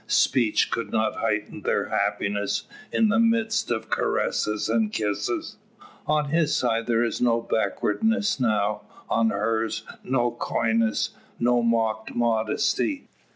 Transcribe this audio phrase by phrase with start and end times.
[0.07, 5.57] Speech could not heighten their happiness, in the midst of caresses and kisses.
[6.07, 13.09] On his side there is no backwardness now; on hers no coyness, no mock modesty.